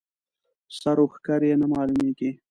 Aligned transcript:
سر 0.79 0.97
و 1.03 1.05
ښکر 1.13 1.41
یې 1.49 1.55
نه 1.61 1.67
معلومېږي. 1.73 2.29